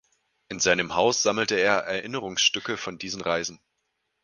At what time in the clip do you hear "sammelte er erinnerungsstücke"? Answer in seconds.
1.21-2.75